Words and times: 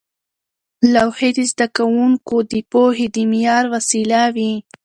لوحې 0.93 1.29
د 1.37 1.39
زده 1.51 1.67
کوونکو 1.77 2.35
د 2.51 2.53
پوهې 2.71 3.07
د 3.15 3.17
معیار 3.31 3.65
وسیله 3.73 4.21
وې. 4.35 4.53